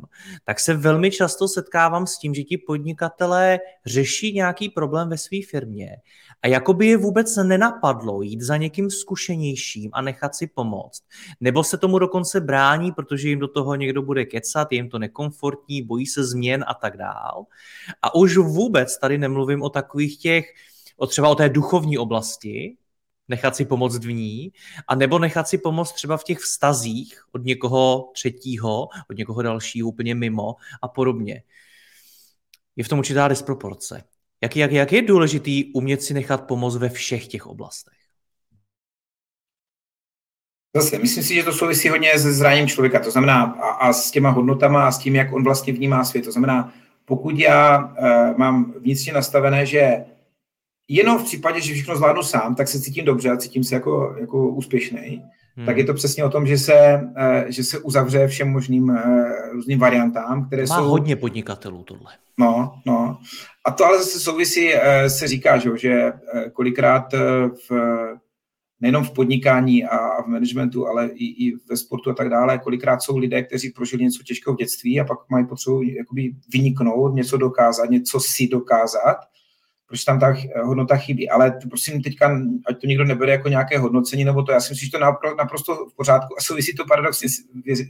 [0.44, 5.38] tak se velmi často setkávám s tím, že ti podnikatelé řeší nějaký problém ve své
[5.50, 5.96] firmě
[6.44, 11.02] a jako by je vůbec nenapadlo jít za někým zkušenějším a nechat si pomoct.
[11.40, 14.98] Nebo se tomu dokonce brání, protože jim do toho někdo bude kecat, je jim to
[14.98, 17.44] nekomfortní, bojí se změn a tak dál.
[18.02, 20.44] A už vůbec tady nemluvím o takových těch,
[20.96, 22.76] o třeba o té duchovní oblasti,
[23.28, 24.52] nechat si pomoct v ní,
[24.88, 29.88] a nebo nechat si pomoct třeba v těch vztazích od někoho třetího, od někoho dalšího
[29.88, 31.42] úplně mimo a podobně.
[32.76, 34.04] Je v tom určitá disproporce.
[34.42, 37.94] Jak, jak, jak je důležitý umět si nechat pomoct ve všech těch oblastech?
[40.76, 44.10] Zase, myslím si, že to souvisí hodně se zraním člověka, to znamená a, a s
[44.10, 46.24] těma hodnotama a s tím, jak on vlastně vnímá svět.
[46.24, 46.72] To znamená,
[47.04, 50.04] pokud já uh, mám vnitřně nastavené, že
[50.88, 54.16] jenom v případě, že všechno zvládnu sám, tak se cítím dobře a cítím se jako,
[54.20, 55.22] jako úspěšný,
[55.56, 55.66] hmm.
[55.66, 58.98] tak je to přesně o tom, že se, uh, že se uzavře všem možným uh,
[59.52, 60.84] různým variantám, které Má jsou...
[60.84, 62.12] hodně podnikatelů tohle.
[62.38, 63.18] No, no.
[63.66, 66.12] A to ale zase souvisí, uh, se říká, že,
[66.52, 67.12] kolikrát
[67.70, 67.70] v
[68.80, 72.58] nejenom v podnikání a v managementu, ale i, i ve sportu a tak dále.
[72.58, 77.14] Kolikrát jsou lidé, kteří prožili něco těžkého v dětství a pak mají potřebu jakoby vyniknout,
[77.14, 79.16] něco dokázat, něco si dokázat,
[79.94, 81.30] proč tam ta hodnota chybí.
[81.30, 84.86] Ale prosím teďka, ať to někdo nebere jako nějaké hodnocení, nebo to, já si myslím,
[84.86, 87.28] že to naprosto v pořádku a souvisí to paradoxně,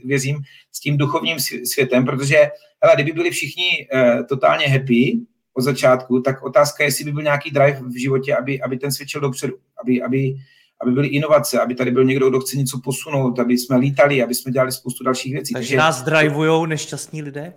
[0.05, 0.37] věřím,
[0.71, 1.37] s tím duchovním
[1.73, 2.37] světem, protože
[2.81, 5.19] hele, kdyby byli všichni uh, totálně happy,
[5.57, 8.91] od začátku, tak otázka je, jestli by byl nějaký drive v životě, aby, aby ten
[8.91, 10.35] svět šel dopředu, aby, aby,
[10.81, 14.35] aby byly inovace, aby tady byl někdo, kdo chce něco posunout, aby jsme lítali, aby
[14.35, 15.53] jsme dělali spoustu dalších věcí.
[15.53, 17.53] Takže, Takže nás drivujou nešťastní lidé?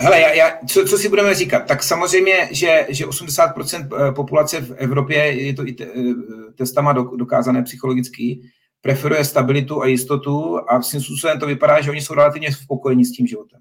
[0.00, 1.60] Hele, já, já, co, co si budeme říkat?
[1.60, 6.14] Tak samozřejmě, že, že 80% eh, populace v Evropě, je to i te, eh,
[6.54, 8.40] testama dokázané psychologicky,
[8.80, 13.12] preferuje stabilitu a jistotu a svým způsobem to vypadá, že oni jsou relativně spokojení s
[13.12, 13.60] tím životem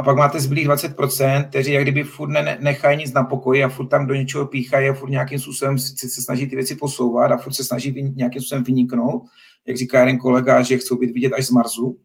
[0.00, 3.68] a pak máte zbylých 20%, kteří jak kdyby furt ne, nechají nic na pokoji a
[3.68, 7.32] furt tam do něčeho píchají a furt nějakým způsobem se, se snaží ty věci posouvat
[7.32, 9.22] a furt se snaží nějakým způsobem vyniknout,
[9.66, 11.98] jak říká jeden kolega, že chcou být vidět až z Marsu.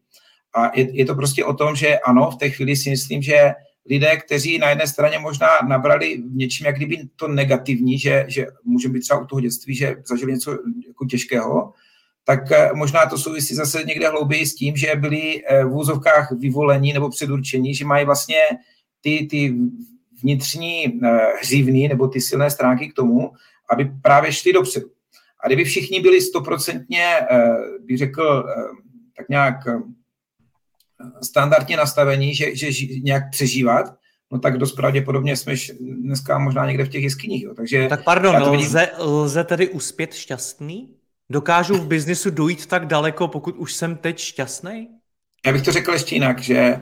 [0.56, 3.54] A je, je to prostě o tom, že ano, v té chvíli si myslím, že
[3.90, 8.48] lidé, kteří na jedné straně možná nabrali v něčím jak kdyby to negativní, že, že
[8.64, 10.52] může být třeba u toho dětství, že zažili něco
[10.88, 11.74] jako těžkého,
[12.26, 16.32] tak eh, možná to souvisí zase někde hlouběji s tím, že byli eh, v úzovkách
[16.32, 18.38] vyvolení nebo předurčení, že mají vlastně
[19.02, 19.56] ty, ty
[20.24, 23.32] vnitřní eh, hřívny nebo ty silné stránky k tomu,
[23.70, 24.88] aby právě šli dopředu.
[25.44, 27.06] A kdyby všichni byli stoprocentně,
[27.86, 28.46] bych řekl,
[29.18, 29.56] tak nějak
[31.24, 33.96] standardně nastavení, že, že nějak přežívat,
[34.32, 37.44] no tak dost pravděpodobně jsme dneska možná někde v těch jeskyních.
[37.44, 37.54] Jo.
[37.56, 38.68] Takže tak pardon, vidím...
[38.68, 40.90] lze, lze tedy uspět šťastný?
[41.30, 44.88] Dokážu v biznisu dojít tak daleko, pokud už jsem teď šťastný?
[45.46, 46.82] Já bych to řekl ještě jinak, že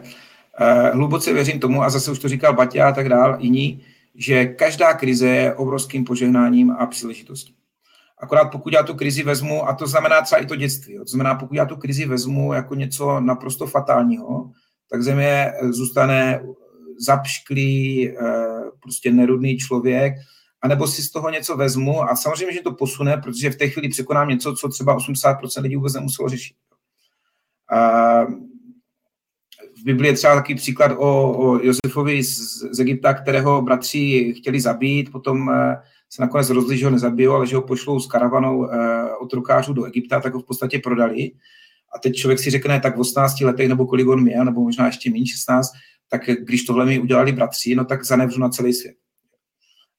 [0.60, 3.82] uh, hluboce věřím tomu, a zase už to říkal Baťa a tak dál, jiní,
[4.16, 7.56] že každá krize je obrovským požehnáním a příležitostí.
[8.24, 11.12] Akorát pokud já tu krizi vezmu, a to znamená třeba i to dětství, jo, to
[11.12, 14.52] znamená, pokud já tu krizi vezmu jako něco naprosto fatálního,
[14.90, 16.44] tak země zůstane
[17.00, 18.14] zapšklý, eh,
[18.82, 20.14] prostě nerudný člověk,
[20.62, 23.90] anebo si z toho něco vezmu a samozřejmě, že to posune, protože v té chvíli
[23.90, 26.56] překonám něco, co třeba 80% lidí vůbec nemuselo řešit.
[27.72, 28.24] A
[29.82, 34.62] v Biblii je třeba takový příklad o, o Josefovi z, z Egypta, kterého bratři chtěli
[34.62, 35.78] zabít, potom eh,
[36.14, 39.86] se nakonec rozhodli, že ho nezabijou, ale že ho pošlou s karavanou eh, otrokářů do
[39.86, 41.32] Egypta, tak ho v podstatě prodali.
[41.96, 44.86] A teď člověk si řekne, tak v 18 letech, nebo kolik on měl, nebo možná
[44.86, 45.72] ještě méně 16,
[46.10, 48.96] tak když tohle mi udělali bratři, no tak zanevřu na celý svět.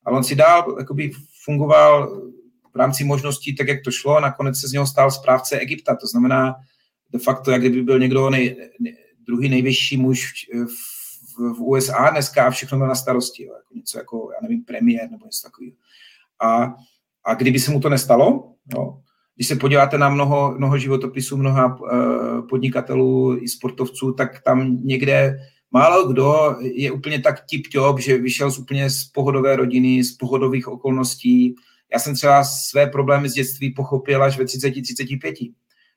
[0.06, 1.10] A on si dál jakoby
[1.44, 2.22] fungoval
[2.74, 5.96] v rámci možností tak, jak to šlo, a nakonec se z něho stal správce Egypta.
[5.96, 6.54] To znamená,
[7.12, 8.96] de facto, jak kdyby byl někdo nej, nej,
[9.26, 10.32] druhý nejvyšší muž
[10.66, 10.93] v,
[11.36, 13.44] v, USA dneska a všechno měl na starosti.
[13.44, 15.76] Jo, jako něco jako, já nevím, premiér nebo něco takového.
[16.42, 16.74] A,
[17.24, 19.00] a kdyby se mu to nestalo, jo,
[19.36, 25.38] když se podíváte na mnoho, mnoho životopisů, mnoha uh, podnikatelů i sportovců, tak tam někde
[25.70, 27.62] málo kdo je úplně tak tip
[27.98, 31.54] že vyšel z úplně z pohodové rodiny, z pohodových okolností.
[31.92, 35.52] Já jsem třeba své problémy z dětství pochopil až ve 30-35.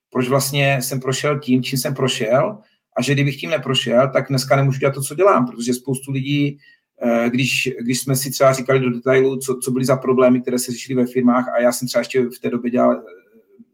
[0.10, 2.58] Proč vlastně jsem prošel tím, čím jsem prošel
[2.98, 6.60] a že kdybych tím neprošel, tak dneska nemůžu dělat to, co dělám, protože spoustu lidí,
[7.02, 10.60] eh, když, když jsme si třeba říkali do detailu, co, co byly za problémy, které
[10.60, 13.02] se řešily ve firmách a já jsem třeba ještě v té době dělal eh,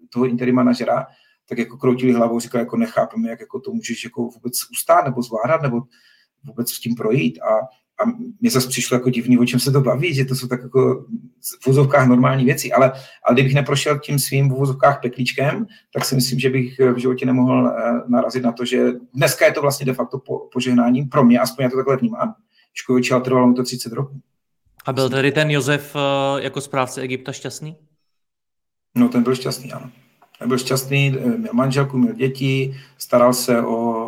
[0.10, 1.06] toho interim manažera,
[1.50, 5.22] tak jako kroutili hlavou, říkali, jako nechápeme, jak jako to můžeš jako vůbec ustát nebo
[5.22, 5.82] zvládat, nebo
[6.44, 7.40] vůbec s tím projít.
[7.42, 7.68] A,
[8.04, 8.06] a
[8.42, 11.06] mě zase přišlo jako divný, o čem se to baví, že to jsou tak jako
[11.62, 12.92] v vozovkách normální věci, ale,
[13.24, 17.26] ale kdybych neprošel tím svým v vozovkách peklíčkem, tak si myslím, že bych v životě
[17.26, 21.24] nemohl eh, narazit na to, že dneska je to vlastně de facto po, požehnáním pro
[21.24, 22.36] mě, aspoň já to takhle vnímám.
[22.74, 24.22] Škovič, ale trvalo mu to 30 roků.
[24.86, 27.76] A byl tedy ten Josef eh, jako správce Egypta šťastný?
[28.96, 29.92] No, ten byl šťastný, ano
[30.46, 34.03] byl šťastný, eh, měl manželku, měl děti, staral se o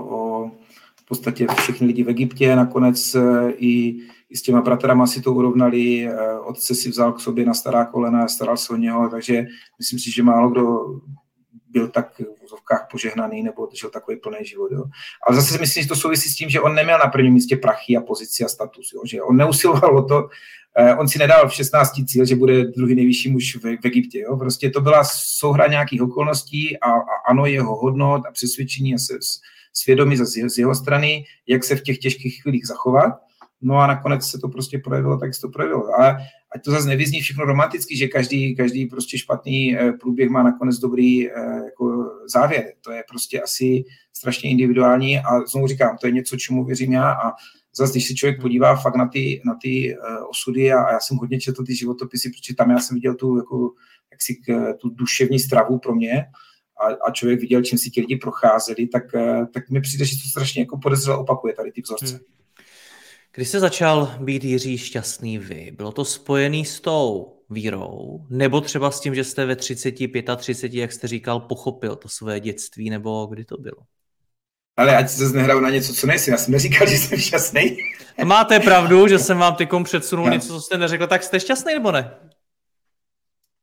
[1.05, 5.33] v podstatě všechny lidi v Egyptě, nakonec eh, i, i s těma bratrama si to
[5.33, 9.45] urovnali, eh, otce si vzal k sobě na stará kolena, staral se o něho, takže
[9.79, 10.85] myslím si, že málo kdo
[11.69, 14.71] byl tak v úzovkách požehnaný nebo žil takový plný život.
[14.71, 14.83] Jo.
[15.27, 17.97] Ale zase myslím, že to souvisí s tím, že on neměl na prvním místě prachy
[17.97, 18.93] a pozici a status.
[18.93, 19.01] Jo.
[19.05, 20.29] Že on neusiloval o to,
[20.77, 24.19] Eh, on si nedal v 16 cíl, že bude druhý nejvyšší muž v, v Egyptě.
[24.19, 24.37] Jo?
[24.37, 29.13] Prostě to byla souhra nějakých okolností a, a ano, jeho hodnot a přesvědčení a se,
[29.77, 33.13] svědomí z, z jeho strany, jak se v těch těžkých chvílích zachovat.
[33.61, 35.99] No a nakonec se to prostě projevilo, tak se to projevilo.
[35.99, 36.17] Ale
[36.55, 40.77] ať to zase nevyzní všechno romanticky, že každý, každý prostě špatný eh, průběh má nakonec
[40.77, 41.33] dobrý eh,
[41.65, 42.73] jako závěr.
[42.81, 43.83] To je prostě asi
[44.13, 47.31] strašně individuální a znovu říkám, to je něco, čemu věřím já a
[47.77, 50.99] zase, když se člověk podívá fakt na ty, na ty uh, osudy a, a já
[50.99, 53.71] jsem hodně četl ty životopisy, protože tam já jsem viděl tu, jako,
[54.11, 54.41] jaksi,
[54.77, 56.25] tu duševní stravu pro mě
[56.81, 60.15] a, a člověk viděl, čím si ti lidi procházeli, tak, uh, tak mi přijde, že
[60.15, 62.15] to strašně jako podezřele opakuje tady ty vzorce.
[62.15, 62.19] Hmm.
[63.35, 68.91] Když jste začal být Jiří šťastný vy, bylo to spojený s tou vírou, nebo třeba
[68.91, 69.95] s tím, že jste ve 30,
[70.37, 73.77] 35, jak jste říkal, pochopil to své dětství, nebo kdy to bylo?
[74.77, 76.31] Ale ať se nehraju na něco, co nejsem.
[76.31, 77.77] Já jsem neříkal, že jsem šťastný.
[78.23, 80.31] Máte pravdu, že jsem vám tykom předsunul no.
[80.31, 81.07] něco, co jste neřekl.
[81.07, 82.11] Tak jste šťastný nebo ne?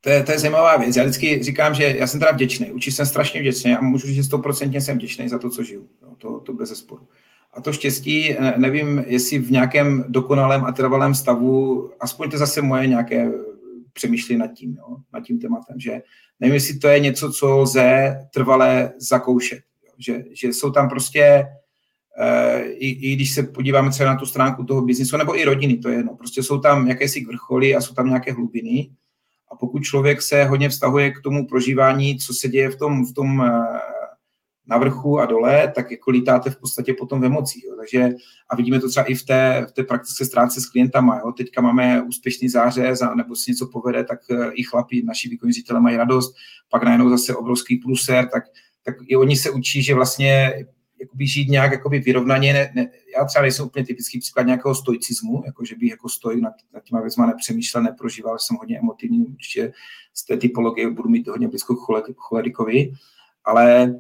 [0.04, 0.96] To je, to je zajímavá věc.
[0.96, 2.72] Já vždycky říkám, že já jsem teda vděčný.
[2.72, 5.88] Učí jsem strašně vděčný a můžu říct, že stoprocentně jsem vděčný za to, co žiju.
[6.02, 7.08] No, to, to bez zesporu.
[7.54, 12.86] A to štěstí, nevím, jestli v nějakém dokonalém a trvalém stavu, aspoň to zase moje
[12.86, 13.32] nějaké
[13.92, 16.02] přemýšlení nad tím, jo, nad tím tématem, že
[16.40, 19.58] nevím, jestli to je něco, co lze trvale zakoušet
[20.02, 21.46] že, že jsou tam prostě,
[22.18, 25.76] e, i, i když se podíváme třeba na tu stránku toho biznisu, nebo i rodiny,
[25.76, 28.90] to je jedno, prostě jsou tam jakési vrcholy a jsou tam nějaké hlubiny
[29.52, 33.14] a pokud člověk se hodně vztahuje k tomu prožívání, co se děje v tom, v
[33.14, 33.50] tom e,
[34.66, 37.64] na vrchu a dole, tak jako lítáte v podstatě potom v emocích.
[37.64, 37.74] Jo.
[37.76, 38.10] Takže,
[38.50, 41.20] a vidíme to třeba i v té, v té praktické stránce s klientama.
[41.24, 41.32] Jo.
[41.32, 45.96] Teďka máme úspěšný zářez, nebo si něco povede, tak e, i chlapi, naši výkonní mají
[45.96, 46.34] radost,
[46.70, 48.44] pak najednou zase obrovský pluser, tak
[48.84, 50.54] tak i oni se učí, že vlastně
[51.02, 52.52] jakoby žít nějak jakoby vyrovnaně.
[52.52, 56.40] Ne, ne, já třeba nejsem úplně typický příklad nějakého stoicismu, jako že bych jako stoj
[56.40, 59.72] nad, nad těma věcma nepřemýšlel, neprožíval, jsem hodně emotivní, určitě
[60.14, 61.76] z té typologie budu mít hodně blízko
[62.16, 62.92] cholerikovi,
[63.44, 63.94] ale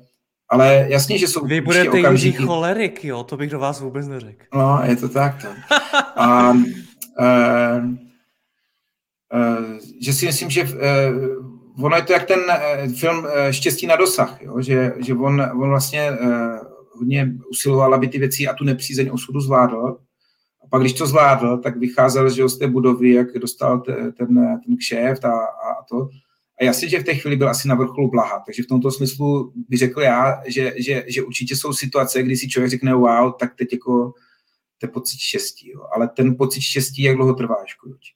[0.48, 2.42] ale jasně, že jsou Vy budete okamžiky...
[2.42, 4.44] cholerik, jo, to bych do vás vůbec neřekl.
[4.54, 5.42] No, je to tak.
[5.42, 5.48] To.
[6.16, 6.64] A, uh, uh,
[10.00, 10.70] že si myslím, že uh,
[11.84, 12.40] ono je to jak ten
[12.98, 14.60] film Štěstí na dosah, jo?
[14.60, 19.40] Že, že on, on vlastně uh, hodně usiloval, aby ty věci a tu nepřízeň osudu
[19.40, 19.98] zvládl.
[20.64, 24.60] A pak, když to zvládl, tak vycházel že z té budovy, jak dostal te, ten,
[24.66, 26.08] ten kšéf a, a to.
[26.60, 28.42] A jasně, že v té chvíli byl asi na vrcholu blaha.
[28.46, 32.48] Takže v tomto smyslu bych řekl já, že, že, že určitě jsou situace, kdy si
[32.48, 34.12] člověk řekne wow, tak teď jako
[34.78, 35.70] to je pocit štěstí.
[35.70, 35.86] Jo.
[35.94, 38.14] Ale ten pocit štěstí, jak dlouho trvá, škoduč.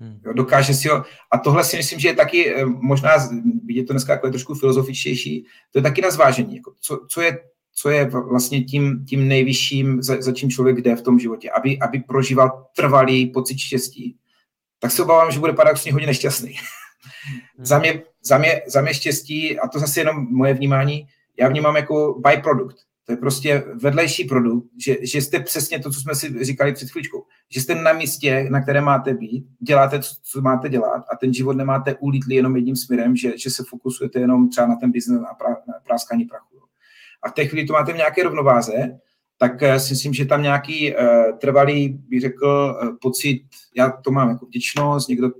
[0.00, 0.20] Hmm.
[0.26, 3.10] Jo, dokáže si ho, a tohle si myslím, že je taky eh, možná,
[3.64, 7.20] vidět to dneska jako je trošku filozofičtější, to je taky na zvážení, jako co, co,
[7.20, 7.38] je,
[7.74, 11.78] co je vlastně tím, tím nejvyšším, za, za čím člověk jde v tom životě, aby,
[11.78, 14.16] aby prožíval trvalý pocit štěstí,
[14.78, 16.56] tak se obávám, že bude paradoxně hodně nešťastný.
[17.26, 17.66] Hmm.
[17.66, 21.06] za, mě, za, mě, za mě štěstí, a to zase jenom moje vnímání,
[21.38, 22.76] já vnímám jako byproduct.
[23.06, 26.90] To je prostě vedlejší produkt, že, že jste přesně to, co jsme si říkali před
[26.90, 31.16] chvíličkou, že jste na místě, na které máte být, děláte, co, co máte dělat a
[31.16, 34.90] ten život nemáte ulítlý jenom jedním směrem, že, že se fokusujete jenom třeba na ten
[34.90, 36.53] biznes, pra, na práskání prachu.
[37.24, 38.72] A v té chvíli to máte v nějaké rovnováze,
[39.38, 43.42] tak uh, si myslím, že tam nějaký uh, trvalý, bych řekl, uh, pocit,
[43.76, 45.30] já to mám jako vděčnost, někdo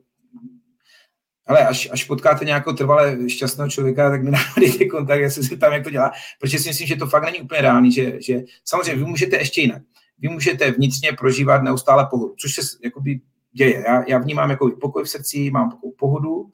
[1.46, 5.72] ale až, až potkáte nějakého trvale šťastného člověka, tak mi nahodíte kontakt, já se tam,
[5.72, 8.94] jak to dělá, protože si myslím, že to fakt není úplně reálný, že, že samozřejmě
[8.94, 9.82] vy můžete ještě jinak.
[10.18, 13.20] Vy můžete vnitřně prožívat neustále pohodu, což se jakoby
[13.52, 13.84] děje.
[13.88, 16.46] Já, já vnímám jako pokoj v srdci, mám pohodu,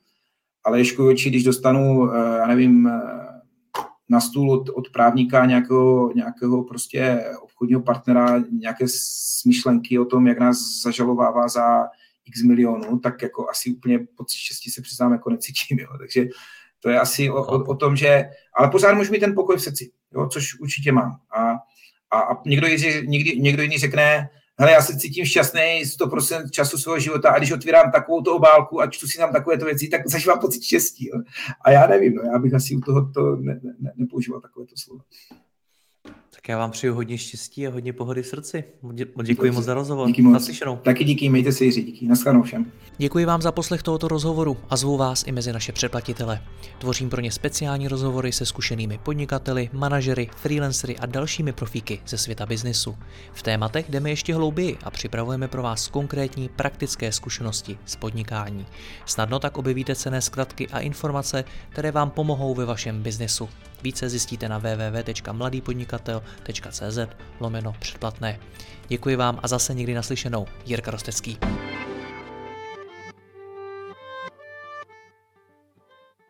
[0.64, 3.00] ale ještě oči, když dostanu, eh, já nevím, eh,
[4.10, 8.84] na stůl od, od právníka nějakého, nějakého prostě obchodního partnera, nějaké
[9.40, 11.88] smyšlenky o tom, jak nás zažalovává za
[12.26, 15.88] x milionů, tak jako asi úplně pocit štěstí se přiznám jako necítím, jo.
[15.98, 16.28] takže
[16.80, 19.62] to je asi o, o, o tom, že, ale pořád můžu mít ten pokoj v
[19.62, 21.20] srdci, jo, což určitě mám.
[21.36, 21.52] A,
[22.10, 24.28] a, a někdo, jiný, někdy, někdo jiný řekne,
[24.60, 28.80] hele, já se cítím šťastný 100% času svého života a když otvírám takovou to obálku
[28.80, 31.08] a čtu si tam takovéto věci, tak zažívám pocit štěstí.
[31.08, 31.20] Jo.
[31.60, 35.00] A já nevím, no, já bych asi u toho to ne, ne, nepoužíval takovéto slovo.
[36.34, 38.64] Tak já vám přeju hodně štěstí a hodně pohody v srdci.
[39.22, 40.06] Děkuji moc za rozhovor.
[40.08, 40.32] Díky moc.
[40.32, 40.76] Naslyšenou.
[40.76, 42.06] Taky díky, mějte se Jiří, díky.
[42.06, 42.72] Naschledanou všem.
[42.98, 46.42] Děkuji vám za poslech tohoto rozhovoru a zvu vás i mezi naše předplatitele.
[46.78, 52.46] Tvořím pro ně speciální rozhovory se zkušenými podnikateli, manažery, freelancery a dalšími profíky ze světa
[52.46, 52.96] biznisu.
[53.32, 58.66] V tématech jdeme ještě hlouběji a připravujeme pro vás konkrétní praktické zkušenosti z podnikání.
[59.06, 63.48] Snadno tak objevíte cené zkratky a informace, které vám pomohou ve vašem biznesu.
[63.82, 64.60] Více zjistíte na
[66.20, 68.38] www.mladýpodnikatel.cz lomeno předplatné.
[68.88, 70.46] Děkuji vám a zase někdy naslyšenou.
[70.66, 71.38] Jirka Rostecký.